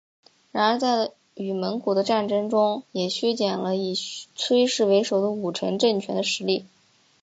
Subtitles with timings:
[0.51, 3.93] 然而在与蒙古的战争中也削弱了以
[4.33, 6.65] 崔氏为首的武臣政权的实力。